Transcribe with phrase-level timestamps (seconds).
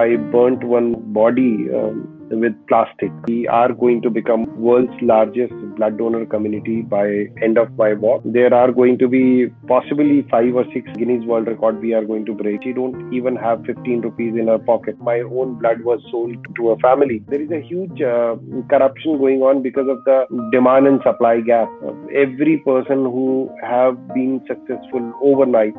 [0.00, 3.10] I burnt one body um, with plastic.
[3.26, 8.22] We are going to become world's largest blood donor community by end of my walk.
[8.24, 12.24] There are going to be possibly five or six Guinness World Record we are going
[12.24, 12.64] to break.
[12.64, 14.98] We don't even have 15 rupees in our pocket.
[15.00, 17.22] My own blood was sold to a family.
[17.28, 18.36] There is a huge uh,
[18.70, 21.68] corruption going on because of the demand and supply gap.
[22.14, 25.74] Every person who have been successful overnight,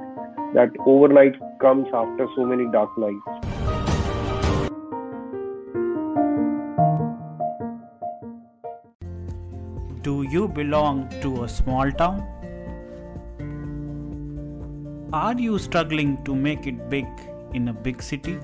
[0.54, 3.71] that overnight comes after so many dark nights.
[10.32, 12.20] You belong to a small town?
[15.12, 17.06] Are you struggling to make it big
[17.54, 18.40] in a big city?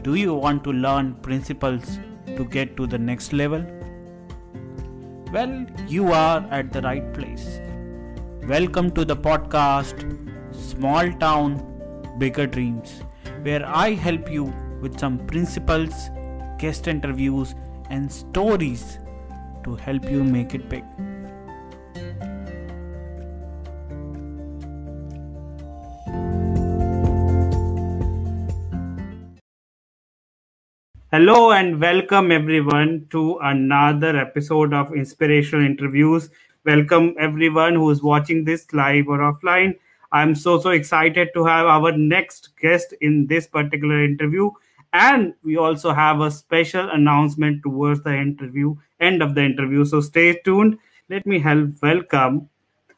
[0.00, 3.62] Do you want to learn principles to get to the next level?
[5.34, 7.60] Well, you are at the right place.
[8.48, 10.02] Welcome to the podcast
[10.54, 13.02] Small Town, Bigger Dreams,
[13.42, 14.44] where I help you
[14.80, 16.08] with some principles,
[16.58, 17.54] guest interviews,
[17.90, 18.98] and stories
[19.64, 20.84] to help you make it big.
[31.10, 36.28] Hello and welcome everyone to another episode of Inspirational Interviews.
[36.64, 39.78] Welcome everyone who is watching this live or offline.
[40.10, 44.50] I'm so so excited to have our next guest in this particular interview
[44.94, 49.84] and we also have a special announcement towards the interview end of the interview.
[49.84, 50.78] So stay tuned.
[51.10, 52.48] Let me help welcome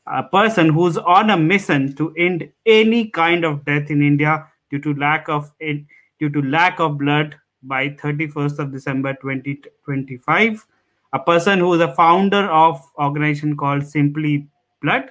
[0.06, 4.78] a person who's on a mission to end any kind of death in india due
[4.78, 10.66] to lack of due to lack of blood by 31st of december 2025
[11.12, 14.46] a person who is a founder of organization called simply
[14.80, 15.10] blood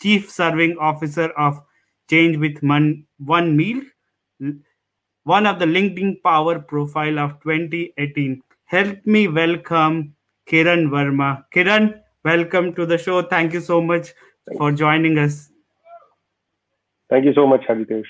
[0.00, 1.60] chief serving officer of
[2.08, 3.82] change with one meal
[5.24, 8.42] one of the LinkedIn Power Profile of 2018.
[8.64, 10.14] Help me welcome
[10.46, 11.44] Kiran Verma.
[11.54, 13.22] Kiran, welcome to the show.
[13.22, 14.14] Thank you so much
[14.56, 15.50] for joining us.
[17.10, 18.04] Thank you so much, Haritesh.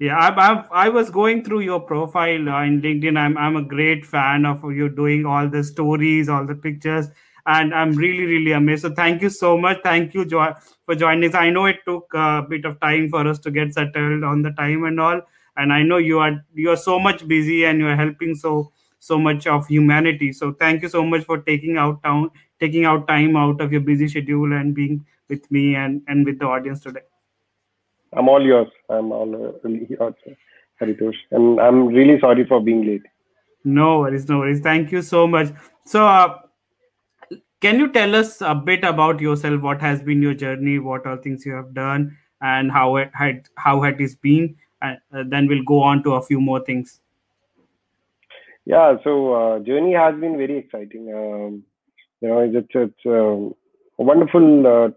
[0.00, 3.18] Yeah, I, I, I was going through your profile on LinkedIn.
[3.18, 7.08] I'm, I'm a great fan of you doing all the stories, all the pictures,
[7.46, 8.82] and I'm really, really amazed.
[8.82, 9.80] So thank you so much.
[9.82, 10.54] Thank you jo-
[10.86, 11.34] for joining us.
[11.34, 14.52] I know it took a bit of time for us to get settled on the
[14.52, 15.20] time and all
[15.60, 16.32] and i know you are
[16.64, 18.54] you are so much busy and you are helping so
[19.00, 20.32] so much of humanity.
[20.32, 23.80] So thank you so much for taking out time taking out time out of your
[23.80, 27.00] busy schedule and being with me and and with the audience today.
[28.12, 28.68] I'm all yours.
[28.90, 29.26] I'm all
[29.64, 30.14] really yours
[30.80, 31.16] haritosh.
[31.30, 33.02] And i'm really sorry for being late.
[33.64, 34.60] No worries no worries.
[34.60, 35.52] Thank you so much.
[35.86, 36.38] So uh,
[37.60, 39.62] can you tell us a bit about yourself?
[39.62, 40.78] What has been your journey?
[40.78, 42.16] What are things you have done?
[42.42, 44.94] And how it had how it has been uh,
[45.26, 47.00] then we'll go on to a few more things.
[48.64, 51.12] Yeah so uh, journey has been very exciting.
[51.14, 51.64] Um,
[52.20, 53.54] you know it's it's uh,
[53.98, 54.88] wonderful uh,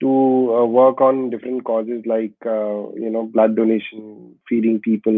[0.00, 5.12] to uh, work on different causes like uh, you know blood donation feeding people.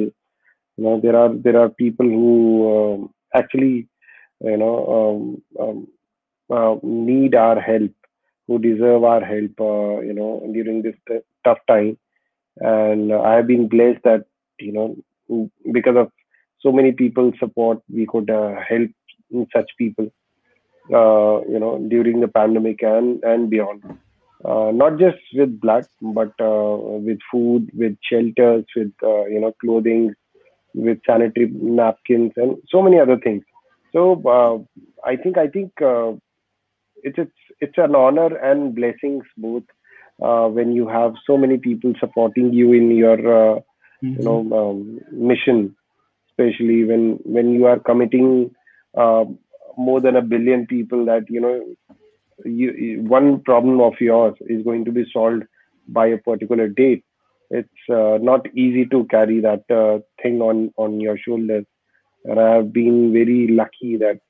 [0.77, 2.35] You know there are there are people who
[2.77, 3.89] um, actually
[4.41, 4.77] you know
[5.59, 5.89] um,
[6.51, 7.93] um, need our help
[8.47, 9.59] who deserve our help
[10.05, 11.97] you know during this t- tough time
[12.59, 14.25] and I have been blessed that
[14.59, 14.97] you know
[15.73, 16.11] because of
[16.61, 18.91] so many people support we could uh, help
[19.55, 20.07] such people
[20.93, 23.83] uh, you know during the pandemic and and beyond.
[24.45, 26.77] Uh, not just with blood but uh,
[27.07, 30.15] with food with shelters with uh, you know clothing
[30.75, 33.43] with sanitary napkins and so many other things.
[33.93, 34.59] So uh,
[35.09, 35.73] i think i think
[37.03, 39.63] it's it's it's an honor and blessings both
[40.23, 43.61] uh, when you have so many people supporting you in your uh,
[44.03, 44.15] mm-hmm.
[44.15, 45.75] you know um, mission
[46.31, 48.51] especially when when you are committing
[48.97, 49.25] uh,
[49.77, 51.75] more than a billion people that you know
[52.45, 55.43] you, one problem of yours is going to be solved
[55.89, 57.05] by a particular date
[57.51, 61.65] it's uh, not easy to carry that uh, thing on on your shoulders
[62.25, 64.21] and i have been very lucky that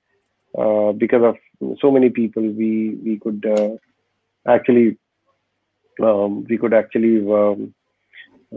[0.59, 1.37] uh, because of
[1.81, 3.47] so many people we we could
[4.47, 4.99] actually
[6.03, 7.75] um, we could actually um,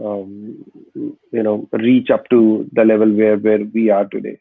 [0.04, 0.64] um,
[0.94, 4.40] you know reach up to the level where where we are today.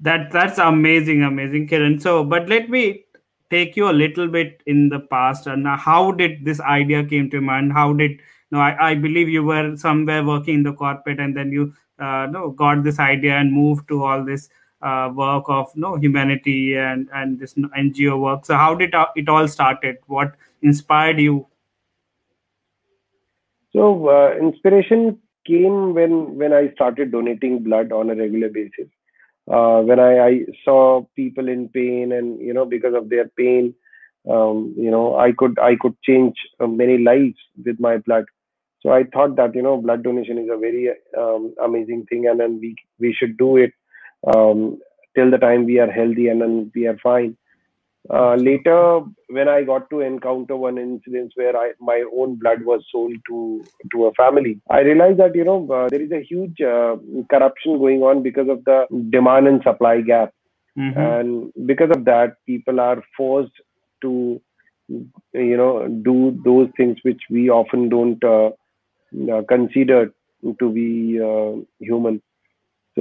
[0.00, 2.00] That that's amazing amazing kiran.
[2.00, 3.04] So but let me
[3.50, 5.46] take you a little bit in the past.
[5.46, 7.72] And how did this idea came to mind?
[7.72, 8.20] How did
[8.50, 12.26] no I, I believe you were somewhere working in the corporate and then you uh,
[12.30, 14.48] no got this idea and moved to all this
[14.82, 18.46] uh, work of no humanity and and this ngo work.
[18.46, 19.98] So how did it all started?
[20.06, 21.46] What inspired you
[23.72, 28.88] So uh, inspiration came when when I started donating blood on a regular basis.
[29.50, 33.74] Uh, when I, I saw people in pain, and you know, because of their pain,
[34.30, 38.24] um, you know, I could I could change uh, many lives with my blood.
[38.80, 42.40] So I thought that you know, blood donation is a very um, amazing thing, and
[42.40, 43.72] then we we should do it
[44.34, 44.78] um,
[45.16, 47.36] till the time we are healthy and then we are fine
[48.08, 52.82] uh, later, when I got to encounter one incident where I, my own blood was
[52.90, 53.62] sold to
[53.92, 56.96] to a family, I realized that you know uh, there is a huge uh,
[57.30, 60.32] corruption going on because of the demand and supply gap,
[60.78, 60.98] Mm-hmm.
[60.98, 63.52] and because of that, people are forced
[64.02, 64.40] to
[64.88, 68.50] you know do those things which we often don't uh,
[69.32, 70.12] uh, consider
[70.58, 72.22] to be uh, human.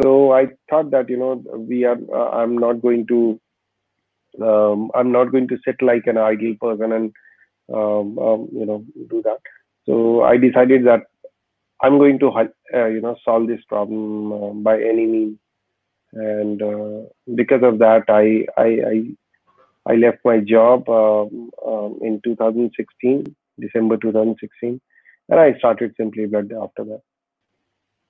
[0.01, 1.97] So I thought that you know we are.
[2.13, 3.39] Uh, I'm not going to
[4.41, 7.13] um, I'm not going to sit like an idle person and
[7.73, 9.39] um, um, you know do that.
[9.85, 11.01] So I decided that
[11.81, 15.37] I'm going to uh, you know solve this problem uh, by any means,
[16.13, 22.21] and uh, because of that, I I I, I left my job um, um, in
[22.23, 24.81] 2016, December 2016,
[25.29, 27.01] and I started Simply Blood after that.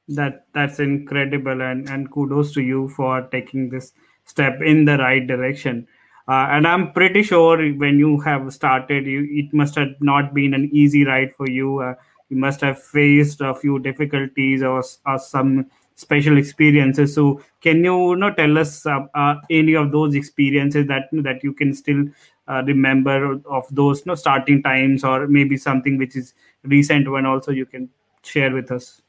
[0.07, 3.93] That that's incredible, and and kudos to you for taking this
[4.25, 5.87] step in the right direction.
[6.29, 10.53] Uh, and I'm pretty sure when you have started, you, it must have not been
[10.53, 11.79] an easy ride for you.
[11.79, 11.95] Uh,
[12.29, 15.65] you must have faced a few difficulties or, or some
[15.95, 17.15] special experiences.
[17.15, 21.43] So, can you, you know, tell us uh, uh any of those experiences that that
[21.43, 22.05] you can still
[22.47, 27.25] uh, remember of those you know, starting times, or maybe something which is recent one
[27.25, 27.89] also you can
[28.21, 29.01] share with us?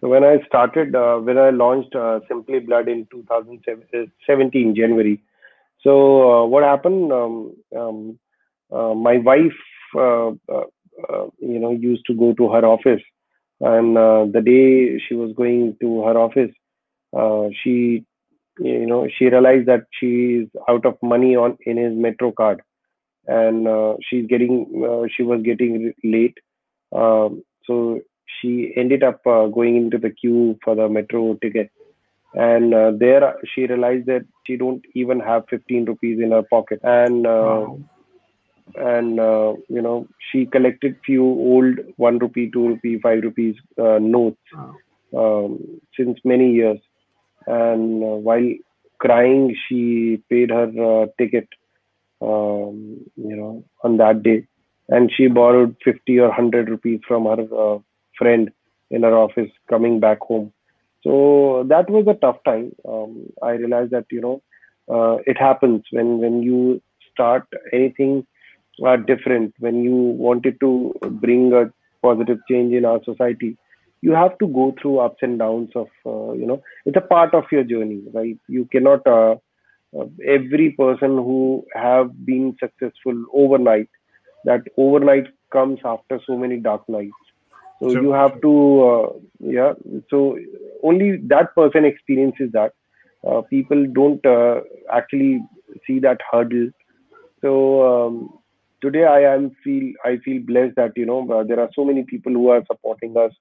[0.00, 1.94] So when I started, uh, when I launched
[2.26, 5.22] Simply Blood in 2017 January,
[5.82, 7.12] so uh, what happened?
[7.12, 8.18] Um, um,
[8.72, 9.58] uh, my wife,
[9.96, 10.66] uh, uh,
[11.08, 13.02] uh, you know, used to go to her office,
[13.60, 16.50] and the day she was going to her office,
[17.62, 18.04] she,
[18.58, 22.62] you know, she realized that she's out of money on in his metro card,
[23.26, 23.66] and
[24.08, 26.38] she's getting, she was getting late.
[26.94, 28.00] Um, so
[28.40, 31.70] she ended up going into the queue for the metro ticket
[32.34, 36.80] and uh, there she realized that she don't even have 15 rupees in her pocket
[36.82, 37.30] and uh,
[37.66, 37.80] wow.
[38.76, 43.98] and uh, you know she collected few old 1 rupee 2 rupee 5 rupees uh,
[44.00, 44.74] notes wow.
[45.16, 46.78] um, since many years
[47.46, 48.50] and uh, while
[48.98, 51.48] crying she paid her uh, ticket
[52.22, 54.46] um, you know on that day
[54.88, 57.78] and she borrowed 50 or 100 rupees from her
[58.16, 58.50] friend
[58.90, 60.52] in her office coming back home
[61.02, 62.72] so that was a tough time.
[62.88, 64.42] Um, I realized that you know
[64.92, 66.80] uh, it happens when when you
[67.12, 68.26] start anything
[68.86, 71.66] uh, different, when you wanted to bring a
[72.02, 73.56] positive change in our society,
[74.00, 77.34] you have to go through ups and downs of uh, you know it's a part
[77.34, 78.36] of your journey, right?
[78.48, 79.06] You cannot.
[79.06, 79.36] Uh,
[79.98, 83.88] uh, every person who have been successful overnight,
[84.44, 87.21] that overnight comes after so many dark nights
[87.82, 88.02] so sure.
[88.02, 88.52] you have to
[88.88, 89.72] uh, yeah
[90.10, 90.38] so
[90.82, 92.72] only that person experiences that
[93.28, 94.60] uh, people don't uh,
[94.92, 95.40] actually
[95.86, 96.70] see that hurdle
[97.40, 97.52] so
[97.88, 98.38] um,
[98.80, 102.04] today i am feel i feel blessed that you know uh, there are so many
[102.04, 103.32] people who are supporting us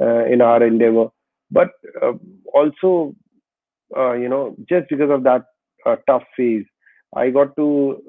[0.00, 1.08] uh, in our endeavor
[1.50, 1.70] but
[2.02, 2.12] uh,
[2.54, 3.14] also
[4.24, 5.44] you know just because of that
[6.06, 6.64] tough phase
[7.14, 8.02] i got to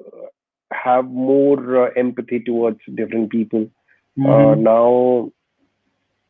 [0.72, 3.66] have more empathy towards different people
[4.18, 4.62] mm-hmm.
[4.62, 5.30] now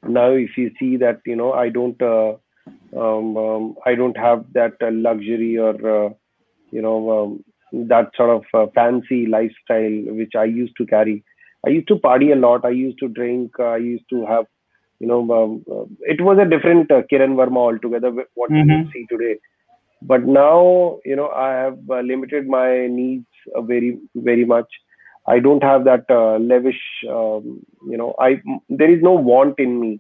[0.09, 2.35] now if you see that you know i don't uh,
[2.97, 6.11] um, um, i don't have that uh, luxury or uh,
[6.71, 7.45] you know um,
[7.89, 11.25] that sort of uh, fancy lifestyle which i used to carry.
[11.67, 12.65] I used to party a lot.
[12.65, 13.59] I used to drink.
[13.59, 14.45] I used to have
[15.01, 18.71] you know um, uh, it was a different uh, kiran verma altogether what mm-hmm.
[18.71, 19.39] you see today.
[20.03, 24.69] But now you know i have uh, limited my needs uh, very very much
[25.27, 29.81] I don't have that uh, lavish, um, you know, I there is no want in
[29.81, 29.99] me.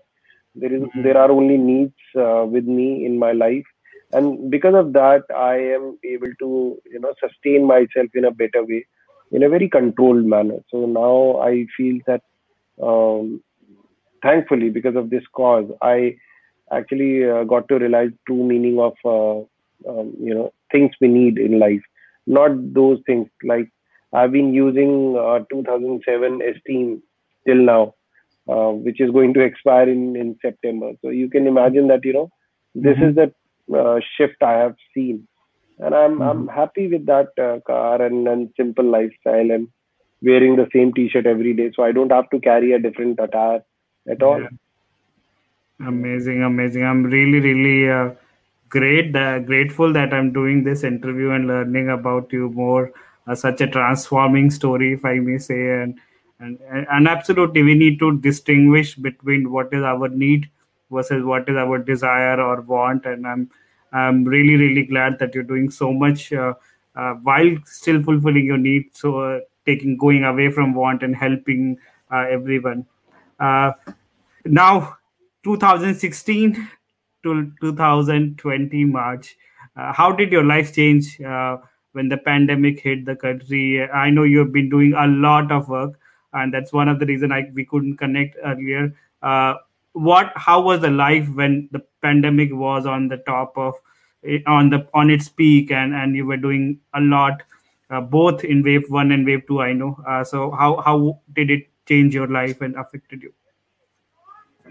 [0.55, 1.03] There is, mm-hmm.
[1.03, 3.65] there are only needs uh, with me in my life,
[4.13, 8.65] and because of that, I am able to, you know, sustain myself in a better
[8.65, 8.87] way,
[9.33, 10.59] in a very controlled manner.
[10.71, 12.23] So now I feel that,
[12.81, 13.43] um,
[14.23, 16.17] thankfully, because of this cause, I
[16.71, 19.39] actually uh, got to realize true meaning of, uh,
[19.91, 21.83] um, you know, things we need in life,
[22.27, 23.71] not those things like
[24.15, 27.03] I've been using uh, 2007 Esteem
[27.47, 27.95] till now,
[28.49, 30.93] uh, which is going to expire in, in September.
[31.03, 32.31] So you can imagine that, you know,
[32.75, 33.09] this mm-hmm.
[33.09, 35.27] is the uh, shift I have seen.
[35.79, 36.23] And I'm, mm-hmm.
[36.23, 39.69] I'm happy with that uh, car and, and simple lifestyle and
[40.23, 41.73] wearing the same t-shirt every day.
[41.75, 43.65] So I don't have to carry a different attire.
[44.09, 44.41] at all.
[44.41, 44.49] Yeah.
[45.89, 46.85] Amazing, amazing.
[46.85, 48.15] I'm really, really uh,
[48.69, 52.93] great, uh, grateful that I'm doing this interview and learning about you more.
[53.27, 55.99] Uh, such a transforming story, if I may say, and,
[56.41, 60.51] and and absolutely, we need to distinguish between what is our need
[60.91, 63.07] versus what is our desire or want.
[63.07, 63.51] And I'm
[63.93, 66.55] I'm really, really glad that you're doing so much uh,
[66.97, 68.99] uh, while still fulfilling your needs.
[69.01, 71.79] So uh, taking going away from want and helping
[72.11, 72.87] uh, everyone.
[73.41, 73.73] Uh,
[74.45, 74.97] now
[75.45, 76.69] 2016
[77.23, 79.37] to 2020 March.
[79.77, 81.19] How did your life change
[81.95, 83.83] when the pandemic hit the country?
[83.83, 85.99] I know you have been doing a lot of work,
[86.33, 88.95] and that's one of the reason I we couldn't connect earlier.
[89.23, 89.55] Uh,
[89.93, 90.33] what?
[90.37, 93.75] How was the life when the pandemic was on the top of
[94.47, 97.43] on the on its peak, and and you were doing a lot,
[97.91, 99.61] uh, both in wave one and wave two.
[99.61, 99.97] I know.
[100.07, 103.33] Uh, so how how did it change your life and affected you?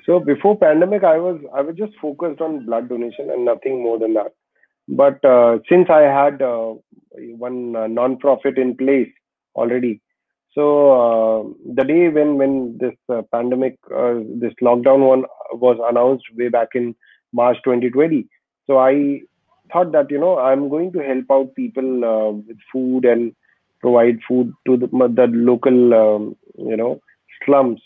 [0.05, 3.97] So before pandemic, I was I was just focused on blood donation and nothing more
[3.99, 4.33] than that.
[4.87, 6.73] But uh, since I had uh,
[7.37, 9.09] one uh, non-profit in place
[9.55, 10.01] already,
[10.53, 16.25] so uh, the day when when this uh, pandemic, uh, this lockdown one was announced
[16.35, 16.95] way back in
[17.31, 18.27] March 2020,
[18.67, 19.21] so I
[19.71, 23.35] thought that you know I'm going to help out people with food and
[23.79, 27.01] provide food to the, the local um, you know
[27.45, 27.81] slums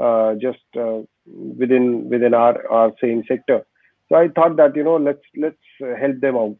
[0.00, 3.64] uh, just uh, within within our our same sector.
[4.08, 6.56] So I thought that you know let's let's help them out,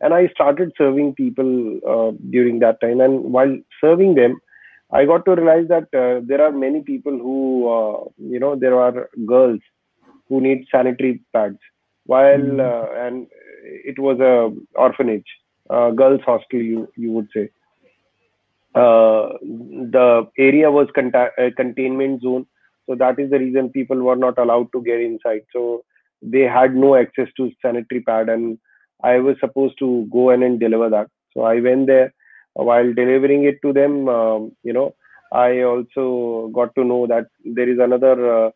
[0.00, 3.00] and I started serving people uh, during that time.
[3.00, 4.38] And while serving them,
[4.92, 8.78] I got to realize that uh, there are many people who uh, you know there
[8.80, 9.60] are girls
[10.28, 11.58] who need sanitary pads,
[12.06, 12.60] while Mm.
[12.70, 13.26] uh, and
[13.90, 14.34] it was a
[14.78, 15.30] orphanage,
[15.96, 17.48] girls hostel you you would say.
[18.74, 22.46] Uh, the area was conta- uh, containment zone
[22.86, 25.82] so that is the reason people were not allowed to get inside so
[26.22, 28.58] they had no access to sanitary pad and
[29.04, 31.08] i was supposed to go in and deliver that.
[31.34, 32.12] So i went there.
[32.54, 34.94] While delivering it to them um, you know
[35.32, 38.14] i also got to know that there is another
[38.46, 38.50] uh,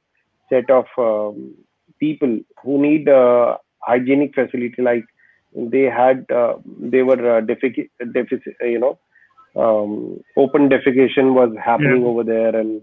[0.50, 1.54] set of um,
[2.00, 4.82] people who need uh, hygienic facility.
[4.82, 5.04] Like
[5.54, 8.98] they had uh, they were uh, defic- deficit you know
[9.56, 11.64] um, open defecation was Yeah.
[11.64, 12.82] happening over there and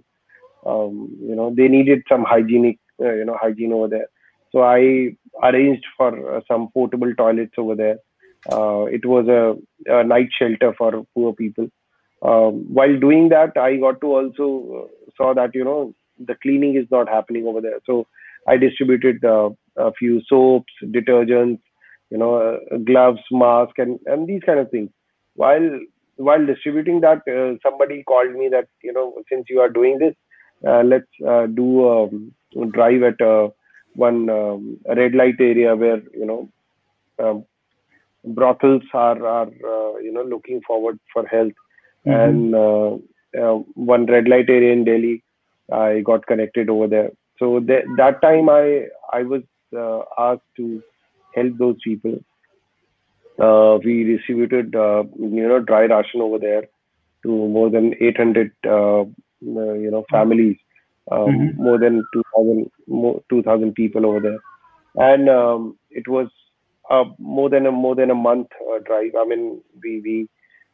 [0.66, 4.08] um, you know they needed some hygienic uh, you know hygiene over there
[4.52, 5.10] so i
[5.48, 7.98] arranged for uh, some portable toilets over there.
[8.52, 9.56] Uh, it was a,
[10.00, 11.68] a night shelter for poor people.
[12.24, 14.48] Um, while doing that i got to also
[14.80, 15.94] uh, saw that you know
[16.28, 17.80] the cleaning is not happening over there.
[17.86, 18.08] So
[18.48, 21.60] i distributed uh, a few soaps detergents
[22.10, 24.90] you know uh, gloves mask and and these kind of things.
[25.36, 25.70] While
[26.18, 30.16] while distributing that uh, somebody called me that you know since you are doing this
[30.68, 33.50] uh, let's uh, do a drive at uh,
[33.96, 36.50] one um, red light area where you know
[37.24, 37.46] um,
[38.26, 41.54] brothels are are uh, you know looking forward for health.
[42.06, 42.14] Mhm.
[42.22, 42.92] and uh,
[43.42, 43.56] uh,
[43.92, 45.14] one red light area in delhi
[45.80, 47.10] i got connected over there.
[47.40, 48.64] So th- that time i
[49.18, 49.44] i was
[49.84, 50.66] uh, asked to
[51.36, 52.16] help those people.
[53.40, 56.64] Uh, we distributed uh, you know dry ration over there
[57.24, 59.06] to more than 800 uh, uh,
[59.84, 60.58] you know families
[61.10, 61.58] um, Mhm.
[61.58, 64.40] more than 2000 more, 2000 people over there.
[64.96, 66.28] And um, it was
[66.90, 69.12] uh, more than a more than a month uh, drive.
[69.18, 70.30] I mean we we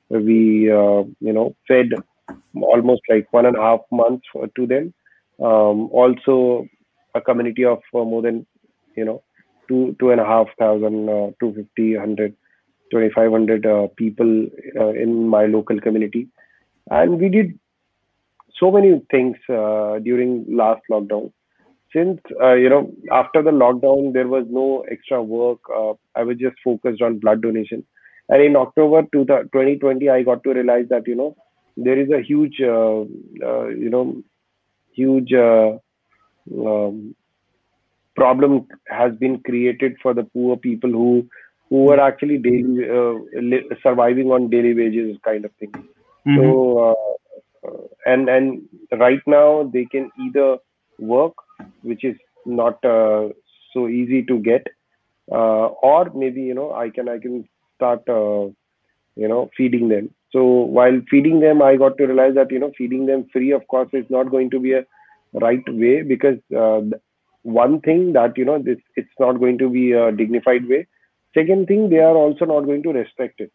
[0.09, 1.89] we uh, you know fed
[2.61, 4.93] almost like one and a half months for, to them.
[5.43, 6.67] Um, also
[7.13, 8.45] a community of uh, more than
[8.95, 9.23] you know
[9.67, 12.35] two two and a half thousand uh, 250 100
[12.91, 14.47] 2500 uh, people
[14.79, 16.27] uh, in my local community.
[16.89, 17.57] And we did
[18.59, 21.31] so many things uh, during last lockdown.
[21.93, 26.37] Since uh, you know after the lockdown there was no extra work uh, i was
[26.37, 27.85] just focused on blood donation.
[28.29, 31.35] And in october 2020 i got to realize that you know
[31.77, 33.01] there is a huge uh,
[33.49, 34.21] uh, you know
[34.93, 35.71] huge uh,
[36.65, 37.15] um,
[38.15, 41.27] problem has been created for the poor people who
[41.69, 43.13] who are actually daily uh,
[43.51, 45.73] li- surviving on daily wages kind of thing.
[46.35, 46.61] So Mhm.
[46.87, 47.26] uh, uh,
[48.05, 48.61] and and
[48.99, 50.57] right now they can either
[50.99, 51.33] work
[51.81, 53.27] which is not uh,
[53.73, 54.65] so easy to get
[55.31, 57.43] uh, or maybe you know i can i can
[57.75, 58.45] start uh,
[59.15, 60.09] you know feeding them.
[60.31, 60.43] So
[60.77, 63.89] while feeding them i got to realize that you know feeding them free of course
[63.93, 64.83] is not going to be a
[65.33, 66.81] right way because uh,
[67.43, 70.87] one thing that you know this it's not going to be a dignified way.
[71.33, 73.51] Second thing they are also not going to respect it.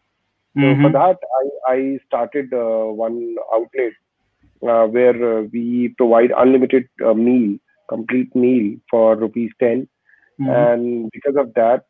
[0.66, 0.98] So for Mhm.
[0.98, 3.18] that i i started uh, one
[3.54, 3.92] outlet
[4.62, 9.88] where uh, we provide unlimited uh, meal complete meal for rupees 10
[10.38, 10.70] Mhm.
[10.72, 11.84] and because of that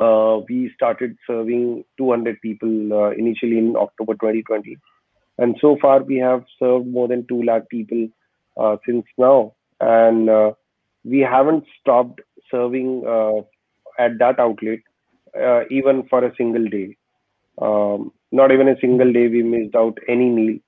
[0.00, 4.76] uh, we started serving 200 people uh, initially in october 2020
[5.38, 8.08] and so far we have served more than 2 lakh people
[8.58, 9.54] uh, since now.
[9.80, 10.52] And uh,
[11.04, 12.20] we haven't stopped
[12.50, 13.40] serving uh,
[14.02, 14.78] at that outlet
[15.38, 16.96] uh, even for a single day.
[17.60, 20.58] Um, not even a single day we missed out any meal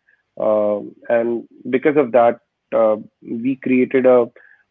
[0.40, 2.40] um, and because of that
[2.74, 4.26] uh, we created a,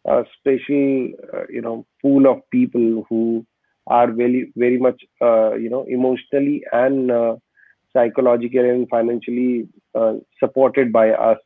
[0.06, 3.44] a special uh, you know pool of people who
[3.86, 7.36] are very very much uh, you know emotionally and uh,
[7.92, 11.38] psychologically and financially uh, supported by us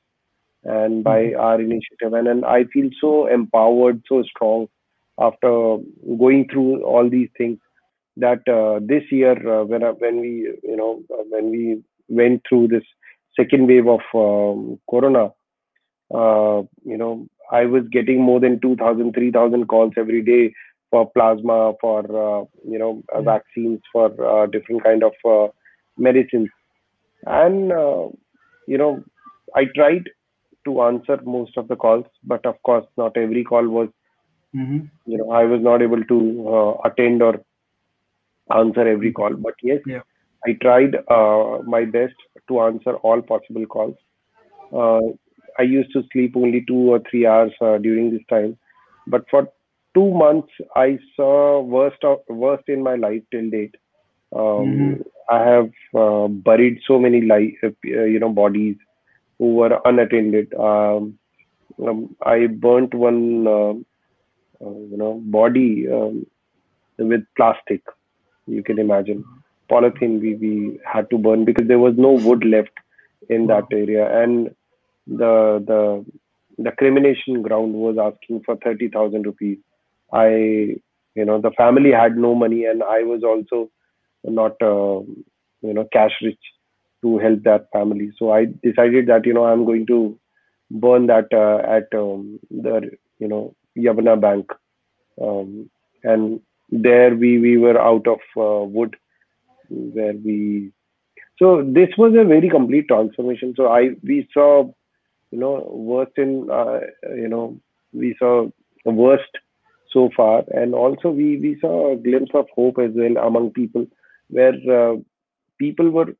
[0.64, 1.34] and by Mhm.
[1.34, 4.66] our initiative and, and i feel so empowered so strong
[5.20, 5.76] after
[6.18, 7.58] going through all these things
[8.16, 12.66] that uh, this year uh, when when we you know uh, when we went through
[12.68, 12.84] this
[13.38, 15.24] second wave of um, corona
[16.20, 16.62] uh,
[16.92, 20.52] you know i was getting more than 2000 3000 calls every day
[20.90, 23.32] for plasma for uh, you know uh, Yeah.
[23.32, 25.48] vaccines for uh, different kind of uh,
[25.96, 26.48] medicines
[27.26, 28.06] and uh,
[28.66, 28.92] you know
[29.54, 30.08] i tried
[30.66, 33.88] to answer most of the calls but of course not every call was
[34.52, 34.90] Mhm.
[35.06, 36.18] you know i was not able to
[36.56, 37.34] uh, attend or
[38.54, 40.02] answer every call but yes Yeah.
[40.46, 42.14] I tried uh, my best
[42.48, 43.96] to answer all possible calls.
[44.72, 45.00] Uh,
[45.58, 48.56] i used to sleep only 2 or 3 hours uh, during this time.
[49.06, 49.48] But for
[49.94, 53.74] 2 months i saw worst of, worst in my life till date.
[54.34, 55.02] Um, Mhm.
[55.30, 55.70] i have
[56.04, 57.70] uh, buried so many li- uh,
[58.14, 58.76] you know bodies
[59.38, 60.52] who were unattended.
[60.54, 61.18] Um,
[61.86, 63.74] um, i burnt one uh,
[64.92, 66.26] you know body um,
[66.98, 67.82] with plastic
[68.46, 69.24] you can imagine
[69.72, 72.72] polythene we, we had to burn because there was no wood left
[73.28, 74.06] in that area.
[74.22, 74.50] And
[75.06, 76.04] the the
[76.58, 79.58] the cremation ground was asking for 30000 rupees.
[80.12, 80.28] I
[81.14, 83.70] you know the family had no money and i was also
[84.24, 85.00] not uh,
[85.68, 86.44] you know cash rich
[87.02, 88.10] to help that family.
[88.18, 90.18] So i decided that you know i'm going to
[90.70, 94.50] burn that uh, at um, the you know Yamuna bank.
[95.20, 95.70] Um,
[96.04, 98.96] and there we we were out of uh, wood
[99.94, 100.72] where we
[101.38, 103.54] so this was a very complete transformation.
[103.56, 104.70] So i we saw
[105.30, 106.80] you know worst in uh,
[107.16, 107.60] you know
[107.92, 108.48] we saw
[108.84, 109.38] worst
[109.92, 110.44] so far.
[110.52, 113.86] And also we we saw a glimpse of hope as well among people
[114.28, 114.96] where uh,
[115.58, 116.14] people were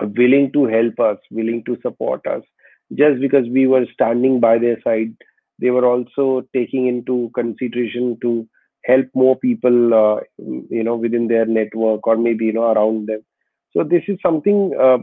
[0.00, 2.42] willing to help us willing to support us.
[2.94, 5.14] Just because we were standing by their side
[5.60, 8.46] they were also taking into consideration to
[8.84, 10.20] help more people uh,
[10.78, 13.22] you know within their network or maybe you know around them
[13.72, 14.98] so this is something uh,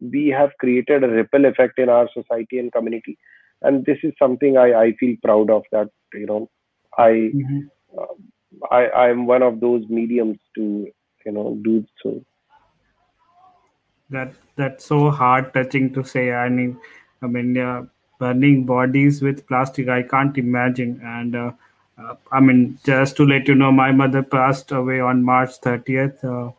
[0.00, 3.16] we have created a ripple effect in our society and community
[3.62, 6.48] and this is something i, I feel proud of that you know
[6.98, 7.70] i Mhm.
[7.98, 8.14] uh,
[8.70, 10.86] i i'm one of those mediums to
[11.26, 12.22] you know do so
[14.10, 16.32] That that's so heart touching to say.
[16.32, 16.80] I mean,
[17.22, 17.86] I mean, uh,
[18.18, 19.88] burning bodies with plastic.
[19.88, 21.00] I can't imagine.
[21.04, 21.36] And
[21.98, 26.24] uh, I mean, just to let you know, my mother passed away on March thirtieth,
[26.24, 26.50] uh,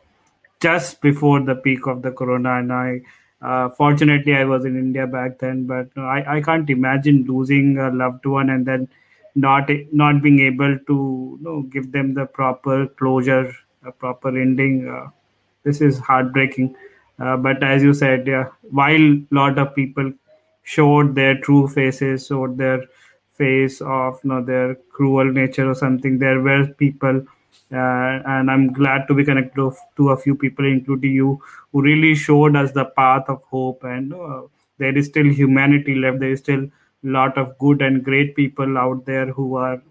[0.60, 2.58] just before the peak of the corona.
[2.58, 3.00] And I,
[3.40, 5.66] uh, fortunately, I was in India back then.
[5.66, 8.88] But I I can't imagine losing a loved one and then
[9.34, 14.88] not not being able to you know, give them the proper closure, a proper ending.
[14.88, 15.10] Uh,
[15.64, 16.74] this is heartbreaking
[17.18, 20.12] uh, but as you said yeah, while a lot of people
[20.62, 22.82] showed their true faces showed their
[23.38, 26.18] face of you know, their cruel nature or something.
[26.18, 27.24] There were people
[27.72, 31.40] uh, and i'm glad to be connected to, to a few people including you
[31.72, 33.84] who really showed us the path of hope.
[33.84, 34.42] And uh,
[34.78, 36.20] there is still humanity left.
[36.20, 36.70] There is still a
[37.02, 39.82] lot of good and great people out there who are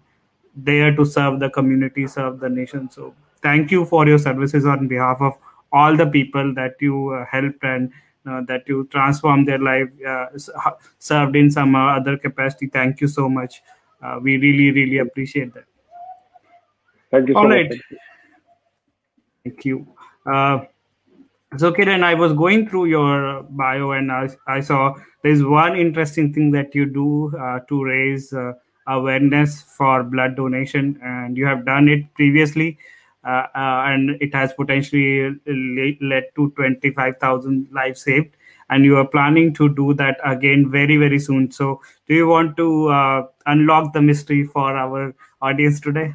[0.56, 2.90] there to serve the community, serve the nation.
[2.90, 5.34] So thank you for your services on behalf of
[5.72, 7.92] all the people that you uh, helped and
[8.46, 10.26] that you transform their life, uh,
[10.98, 12.68] served in some uh, other capacity.
[12.68, 13.62] Thank you so much.
[14.02, 15.64] Uh, we really, really appreciate that.
[17.10, 17.74] thank you so All much.
[19.44, 19.86] Thank you.
[20.26, 20.60] Uh,
[21.56, 26.32] so, Kiran, I was going through your bio and I, I saw there's one interesting
[26.32, 28.52] thing that you do uh, to raise uh,
[28.86, 32.97] awareness for blood donation, and you have done it previously, uh, uh,
[33.54, 35.30] and it has potentially
[36.00, 38.36] led to 25,000 lives saved.
[38.70, 41.50] And you are planning to do that again very, very soon.
[41.50, 46.14] So, do you want to uh, unlock the mystery for our audience today?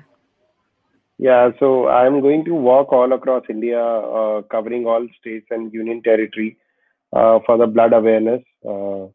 [1.17, 6.03] Yeah, so I'm going to walk all across India, uh, covering all states and union
[6.03, 6.57] territory
[7.11, 8.43] uh, for the blood awareness.
[8.67, 9.07] Uh,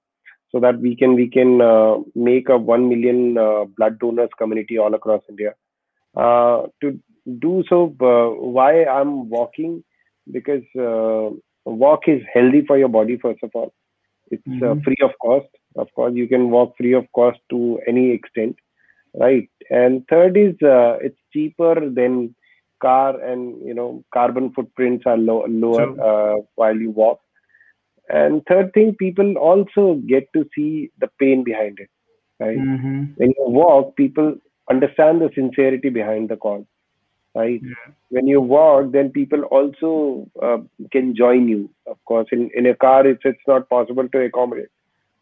[0.50, 4.78] so that we can we can uh, make a one million uh, blood donors community
[4.78, 5.54] all across India.
[6.16, 6.98] Uh, to
[7.40, 9.82] do so, uh, why I'm walking
[10.32, 11.30] because uh,
[11.64, 13.72] walk is healthy for your body first of all.
[14.30, 15.48] It's uh, hmm free of cost.
[15.76, 18.56] Of course, you can walk free of cost to any extent,
[19.14, 19.48] right?
[19.70, 22.34] And third is uh, it's cheaper than
[22.82, 27.20] car, and you know carbon footprints are low, lower uh, while you walk
[28.08, 31.88] and third thing, people also get to see the pain behind it,
[32.40, 32.64] right?
[32.64, 34.36] hmm When you walk, people
[34.70, 36.64] understand the sincerity behind the cause,
[37.38, 37.61] right?
[37.62, 37.92] Yeah.
[38.16, 40.59] When you walk, then people also uh,
[40.92, 41.62] can join you.
[41.87, 44.70] Of course, in, in a car, it's, it's not possible to accommodate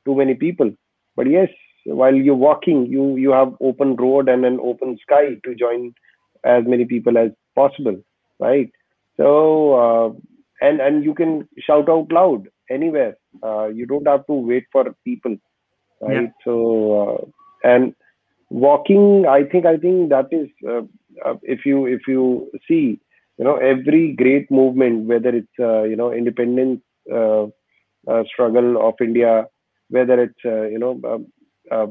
[0.05, 0.71] too many people.
[1.17, 1.49] But yes,
[1.85, 5.95] while you're walking, you, you have open road and an open sky to join
[6.45, 7.97] as many people as possible,
[8.39, 8.71] right?
[9.17, 9.31] So,
[9.85, 10.09] uh,
[10.67, 13.17] and, and you can shout out loud anywhere.
[13.43, 15.37] Uh, you don't have to wait for people,
[16.03, 16.09] Yeah.
[16.09, 16.33] right?
[16.45, 16.55] So,
[17.01, 17.95] uh, and
[18.51, 20.49] walking, I think, I think that is,
[21.25, 23.01] uh, if you, if you see,
[23.39, 26.81] you know, every great movement, whether it's, uh, you know, independence,
[27.13, 27.45] uh,
[28.09, 29.47] uh, struggle of India,
[29.89, 31.27] whether it's, uh, you know, um,
[31.71, 31.87] uh,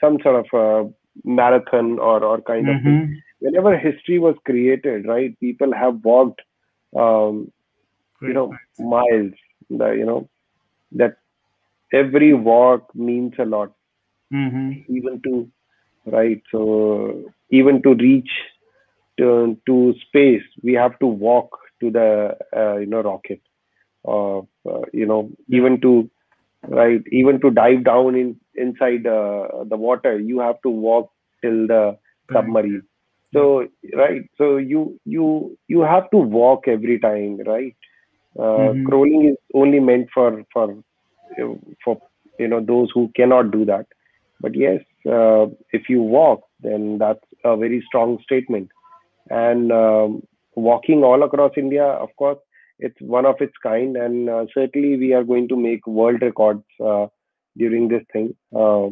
[0.00, 0.88] some sort of uh,
[1.24, 3.02] marathon or, or kind of thing.
[3.02, 6.40] hmm Whenever history was created, right, people have walked,
[6.98, 7.50] um,
[8.24, 9.32] you know, miles.
[9.70, 10.28] The, you know,
[10.92, 11.16] that
[11.92, 13.72] every walk means a lot,
[14.30, 15.48] hmm even to,
[16.06, 16.40] right.
[16.50, 18.30] So even to reach
[19.18, 23.40] to, to space, we have to walk to the, uh, you know, rocket.
[24.06, 26.08] Uh, uh, you know, even to,
[26.68, 31.10] right, even to dive down in inside uh, the water, you have to walk
[31.42, 31.96] till the
[32.32, 32.82] submarine.
[33.32, 37.74] So right so you you you have to walk every time right?
[38.38, 40.82] Uh, hmm crawling is only meant for for
[41.84, 42.00] for
[42.38, 43.86] you know those who cannot do that.
[44.40, 48.68] But yes uh, if you walk then that's a very strong statement.
[49.30, 50.22] And um,
[50.54, 52.38] walking all across india of course
[52.78, 53.96] it's one of its kind.
[53.96, 57.06] And uh, certainly we are going to make world records uh,
[57.56, 58.34] during this thing.
[58.54, 58.88] Uh,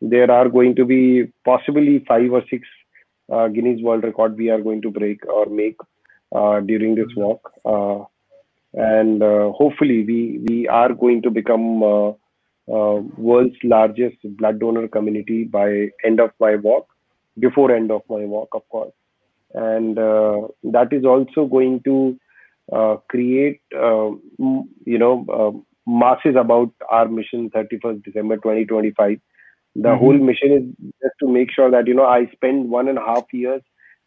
[0.00, 2.66] there are going to be possibly five or six
[3.32, 5.76] uh, Guinness World Record we are going to break or make
[6.34, 8.04] uh, during this walk, uh,
[8.74, 12.08] and uh, hopefully we we are going to become uh,
[12.70, 16.86] uh, world's largest blood donor community by end of my walk,
[17.38, 18.92] before end of my walk, of course,
[19.54, 22.16] and uh, that is also going to
[22.72, 24.08] uh, create uh,
[24.40, 29.18] m- you know masses about our mission 31st December 2025
[29.76, 32.88] the whole hmm mission is just to make sure that you know i spend one
[32.88, 33.62] and a half years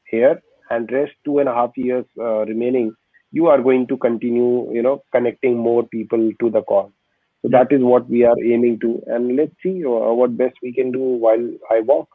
[0.10, 2.94] here and rest two and a half years uh, remaining.
[3.32, 6.92] You are going to continue you know connecting more people to the cause
[7.42, 9.02] so that is what we are aiming to.
[9.08, 12.10] And let's see uh, what best we can do while i walk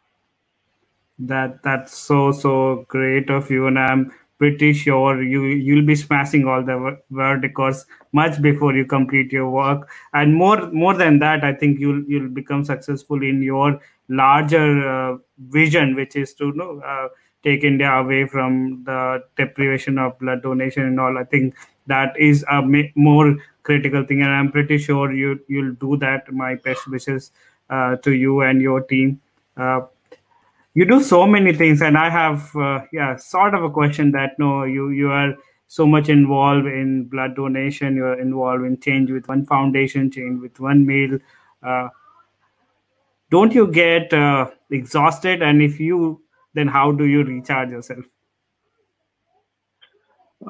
[1.24, 6.46] That that's so so great of you, and I'm pretty sure you you'll be smashing
[6.48, 9.88] all the ver- verticals much before you complete your work.
[10.14, 15.18] And more more than that, I think you'll you'll become successful in your larger uh,
[15.38, 17.08] vision, which is to you know, uh,
[17.44, 21.18] take India away from the deprivation of blood donation and all.
[21.18, 21.54] I think
[21.86, 22.62] that is a
[22.96, 26.32] more critical thing, and I'm pretty sure you you'll do that.
[26.32, 27.30] My best wishes
[27.70, 29.20] uh, to you and your team.
[29.56, 29.82] Uh,
[30.74, 34.38] you do so many things and i have uh, yeah sort of a question that
[34.38, 35.34] no you you are
[35.66, 40.60] so much involved in blood donation you're involved in change with one foundation change with
[40.60, 41.18] one meal.
[41.62, 41.88] Uh,
[43.30, 45.40] don't you get uh, exhausted?
[45.40, 46.20] And if you
[46.52, 48.04] then how do you recharge yourself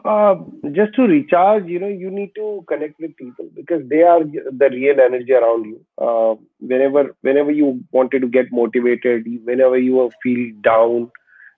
[0.05, 0.37] Uh,
[0.73, 4.69] just to recharge, you know, you need to connect with people because they are the
[4.71, 5.85] real energy around you.
[5.99, 11.11] Uh, whenever, whenever you wanted to get motivated, whenever you feel down,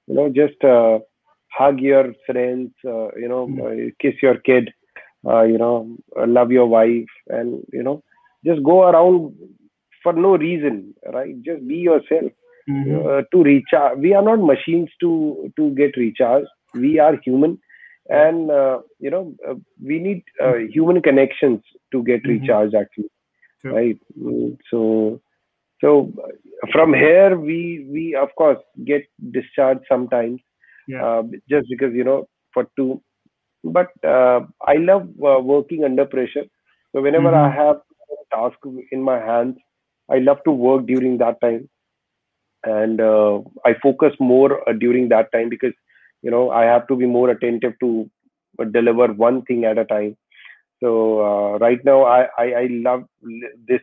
[0.06, 0.98] you know, just uh,
[1.56, 4.70] hug your friends, uh, you know, Mm, uh, kiss your kid,
[5.26, 8.02] uh, you know, love your wife, and you know,
[8.44, 9.34] just go around
[10.02, 11.34] for no reason, right?
[11.42, 12.32] Just be yourself
[12.68, 13.98] mhm, uh, to recharge.
[13.98, 16.48] We are not machines to to get recharged.
[16.74, 17.58] We are human,
[18.08, 21.60] and uh, you know uh, we need uh, human connections
[21.92, 22.74] to get mhm, recharged.
[22.74, 23.10] Actually,
[23.60, 23.98] true right?
[24.20, 25.20] Mm, So
[25.80, 30.40] so uh, from here we we of course get discharged sometimes
[30.86, 33.00] yeah uh, just because you know for two.
[33.64, 36.44] But uh, I love uh, working under pressure.
[36.92, 38.58] So whenever I mhm, have a task
[38.92, 39.56] in my hands,
[40.10, 41.68] I love to work during that time
[42.64, 45.72] and uh, I focus more uh, during that time because
[46.24, 48.10] you know I have to be more attentive to
[48.72, 50.16] deliver one thing at a time.
[50.82, 50.90] So
[51.24, 53.04] uh, right now I, I I love
[53.68, 53.80] this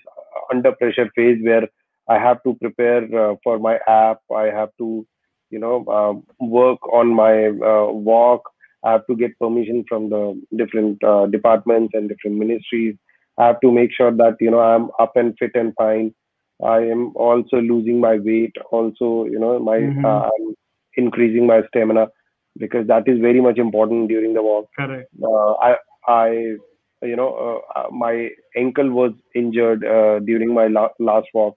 [0.52, 1.68] under pressure phase where
[2.10, 4.20] I have to prepare uh, for my app.
[4.36, 5.06] I have to,
[5.52, 8.44] you know, uh, work on my uh, walk.
[8.84, 12.96] I have to get permission from the different uh, departments and different ministries.
[13.38, 16.14] I have to make sure that you know I'm up and fit and fine.
[16.64, 18.56] I am also losing my weight.
[18.72, 20.04] Also, you know, my Mhm.
[20.04, 20.56] uh, I'm
[20.98, 22.08] increasing my stamina
[22.58, 24.70] because that is very much important during the walk.
[24.78, 25.10] Correct.
[25.22, 25.76] Uh, I
[26.08, 26.28] I
[27.02, 31.56] you know uh, uh, my ankle was injured uh, during my la- last walk.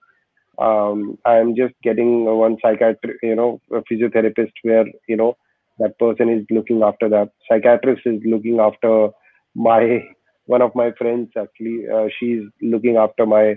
[0.58, 5.36] Um, I am just getting one psychiatrist, you know, a physiotherapist where you know
[5.78, 7.30] that person is looking after that.
[7.48, 9.08] Psychiatrist is looking after
[9.54, 10.00] my
[10.46, 11.84] one of my friends actually.
[11.92, 13.56] Uh, she's looking after my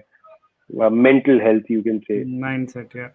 [0.82, 2.24] uh, mental health, you can say.
[2.24, 2.94] Mindset.
[2.94, 3.10] Yeah.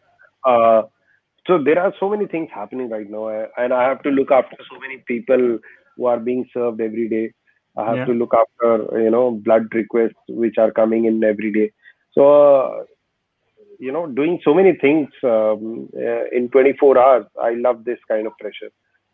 [1.47, 4.31] So there are so many things happening right now, uh, and I have to look
[4.31, 5.59] after so many people
[5.97, 7.33] who are being served every day.
[7.77, 8.07] I have Yeah.
[8.07, 11.73] to look after you know blood requests which are coming in every day.
[12.13, 12.85] So uh,
[13.79, 17.27] you know, doing so many things um, uh, in 24 hours.
[17.41, 18.71] I love this kind of pressure,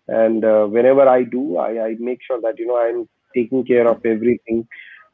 [0.09, 3.89] and uh, whenever I do, I, I make sure that you know I'm taking care
[3.89, 4.67] of everything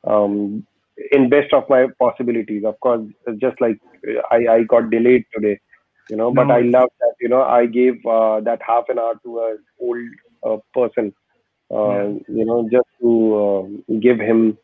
[0.04, 0.66] um,
[1.12, 2.64] in best of my possibilities.
[2.64, 3.06] Of course,
[3.40, 5.60] just like uh, I, I got delayed today,
[6.08, 6.54] you know, but No.
[6.54, 10.08] I love that you know I gave uh, that half an hour to a old
[10.46, 11.12] uh, person,
[11.74, 12.18] uh, Yeah.
[12.28, 13.10] you know, just to
[13.44, 14.58] uh, give him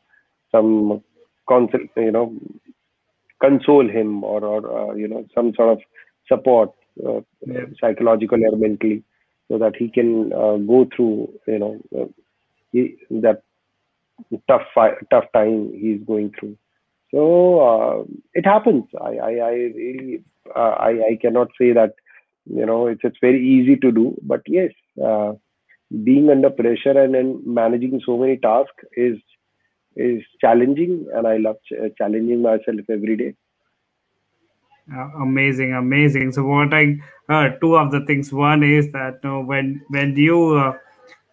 [0.52, 1.02] some
[1.48, 2.34] consult, you know,
[3.40, 5.80] console him or or uh, you know some sort of
[6.28, 6.70] support,
[7.06, 7.66] uh, Yeah.
[7.80, 9.02] psychologically or mentally,
[9.48, 11.72] so that he can uh, go through you know
[12.72, 13.42] he, that
[14.48, 16.56] tough fi- tough time he's going through.
[17.12, 18.84] So uh, it happens.
[19.00, 21.94] I I, I really uh, I I cannot say that
[22.46, 24.72] you know it's it's very easy to do, but yes,
[25.04, 25.32] uh,
[26.04, 29.18] being under pressure and then managing so many tasks is
[29.96, 33.34] is challenging, and I love ch- challenging myself every day.
[34.92, 36.32] Uh, amazing, amazing.
[36.32, 36.96] So what I
[37.28, 38.32] heard, two of the things.
[38.32, 40.72] One is that you know, when when you uh,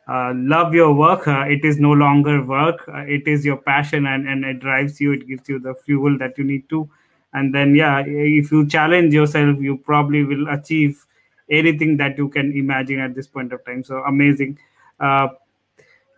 [0.08, 2.88] uh, love your work, uh, it is no longer work.
[2.88, 5.12] Uh, it is your passion, and and it drives you.
[5.14, 6.90] It gives you the fuel that you need to.
[7.34, 11.06] And then yeah, if you challenge yourself, you probably will achieve
[11.50, 13.84] anything that you can imagine at this point of time.
[13.84, 14.58] So amazing.
[15.00, 15.28] Uh,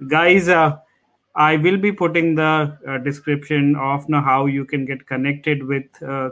[0.08, 0.78] guys uh,
[1.36, 5.84] i will be putting the description of know, how you can get connected with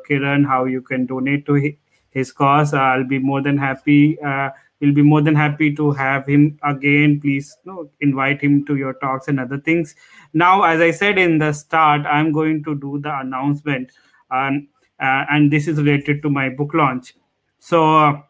[0.07, 1.77] kiran how you can donate to hi-
[2.11, 4.17] his cause i'll be more than happy
[4.79, 7.19] we'll be more than happy to have him again.
[7.19, 9.95] Please you know, invite him to your talks and other things.
[10.33, 13.91] Now as i said in the start i'm going to do the announcement
[14.29, 14.67] and
[14.99, 17.13] uh, and this is related to my book launch.
[17.59, 18.21] So uh,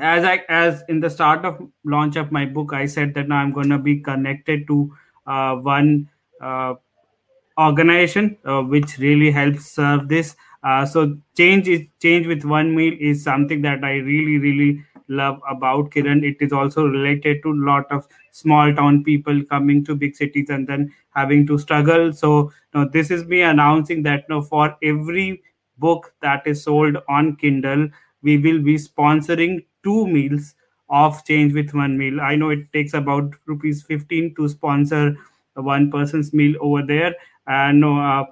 [0.00, 3.36] as I as in the start of launch of my book, I said that now
[3.36, 4.94] I'm going to be connected to
[5.26, 6.08] uh, one
[6.40, 6.74] uh,
[7.58, 10.36] organization uh, which really helps serve this.
[10.62, 15.40] Uh, so change is change with one meal is something that I really really love
[15.48, 16.22] about Kiran.
[16.22, 20.50] It is also related to a lot of small town people coming to big cities
[20.50, 22.12] and then having to struggle.
[22.12, 25.42] So now this is me announcing that now for every
[25.78, 27.88] book that is sold on Kindle,
[28.22, 30.54] we will be sponsoring two meals
[30.90, 32.20] of change with one meal.
[32.20, 35.16] I know it takes about rupees 15 to sponsor
[35.54, 37.14] one person's meal over there.
[37.46, 38.24] And uh,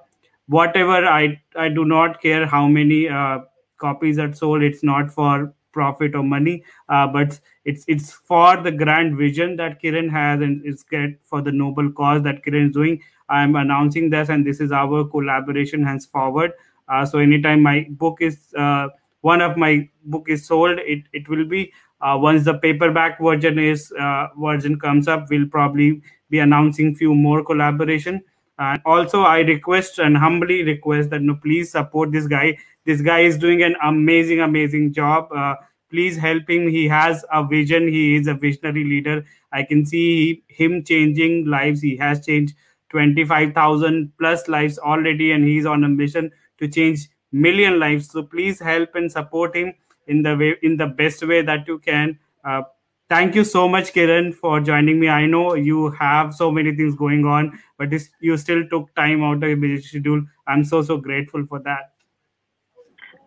[0.47, 3.39] whatever I I do not care how many uh,
[3.77, 4.63] copies are sold.
[4.63, 6.55] It's not for profit or money,
[6.89, 10.85] uh, but it's it's for the grand vision that Kiran has, and it's
[11.33, 13.01] for the noble cause that Kiran is doing.
[13.29, 16.53] I'm announcing this, and this is our collaboration henceforward.
[16.87, 18.87] Uh, so anytime my book is uh,
[19.21, 19.73] one of my
[20.15, 24.79] book is sold, it it will be uh, once the paperback version is uh, version
[24.87, 28.23] comes up, we'll probably be announcing few more collaboration
[28.59, 33.19] and also i request and humbly request that no please support this guy this guy
[33.19, 35.55] is doing an amazing amazing job uh,
[35.89, 36.67] please help him.
[36.67, 37.87] He has a vision.
[37.87, 39.25] He is a visionary leader.
[39.51, 41.81] I can see him changing lives.
[41.81, 42.55] He has changed
[42.89, 48.09] 25000 plus lives already and he's on a mission to change million lives.
[48.11, 49.73] So please help and support him
[50.07, 52.17] in the way in the best way that you can.
[52.43, 52.61] Uh,
[53.09, 55.09] thank you so much kiran for joining me.
[55.09, 59.23] I know you have so many things going on but this, you still took time
[59.23, 60.23] out of your busy schedule.
[60.47, 61.91] I'm so so grateful for that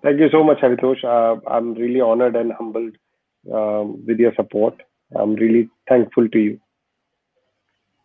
[0.02, 1.04] Thank you so much, Haritosh.
[1.04, 2.96] Uh, I'm really honored and humbled
[3.52, 4.82] um, with your support.
[5.14, 6.60] I'm really thankful to you.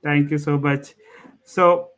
[0.03, 0.93] thank you so much
[1.43, 1.89] so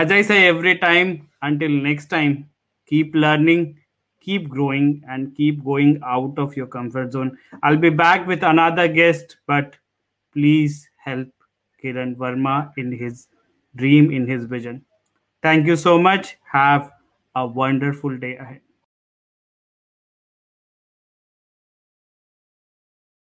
[0.00, 1.10] as i say every time
[1.48, 2.34] until next time
[2.92, 3.62] keep learning
[4.26, 8.88] keep growing and keep going out of your comfort zone i'll be back with another
[8.88, 9.76] guest but
[10.32, 11.28] please help
[11.82, 13.26] kiran verma in his
[13.82, 14.84] dream in his vision
[15.42, 16.90] thank you so much have
[17.36, 18.65] a wonderful day ahead.